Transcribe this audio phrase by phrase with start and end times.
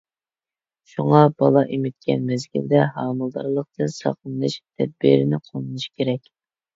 [0.91, 6.33] شۇڭا بالا ئېمىتكەن مەزگىلدە، ھامىلىدارلىقتىن ساقلىنىش تەدبىرىنى قوللىنىش كېرەك.